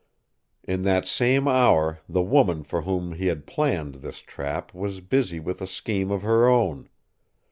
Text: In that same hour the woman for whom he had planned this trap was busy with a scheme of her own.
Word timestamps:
In 0.63 0.81
that 0.81 1.07
same 1.07 1.47
hour 1.47 1.99
the 2.09 2.23
woman 2.23 2.63
for 2.63 2.81
whom 2.81 3.11
he 3.13 3.27
had 3.27 3.45
planned 3.45 3.93
this 4.01 4.17
trap 4.21 4.73
was 4.73 4.99
busy 4.99 5.39
with 5.39 5.61
a 5.61 5.67
scheme 5.67 6.09
of 6.09 6.23
her 6.23 6.49
own. 6.49 6.89